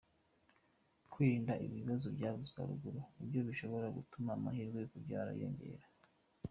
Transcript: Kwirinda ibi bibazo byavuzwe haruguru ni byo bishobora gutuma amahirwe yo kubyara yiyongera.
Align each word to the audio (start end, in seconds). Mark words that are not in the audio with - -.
Kwirinda 1.11 1.53
ibi 1.65 1.77
bibazo 1.81 2.07
byavuzwe 2.17 2.57
haruguru 2.61 2.99
ni 3.15 3.25
byo 3.29 3.41
bishobora 3.47 3.87
gutuma 3.97 4.29
amahirwe 4.37 4.77
yo 4.79 4.89
kubyara 4.93 5.29
yiyongera. 5.37 5.85